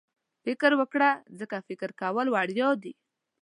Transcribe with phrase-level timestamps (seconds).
[0.43, 2.93] فکر وکړه ځکه فکر کول وړیا دي.